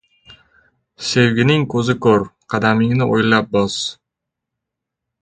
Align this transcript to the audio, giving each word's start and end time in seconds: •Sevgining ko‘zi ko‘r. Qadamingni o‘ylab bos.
•Sevgining 1.09 1.67
ko‘zi 1.75 1.97
ko‘r. 2.07 2.27
Qadamingni 2.55 3.09
o‘ylab 3.21 3.55
bos. 3.57 3.81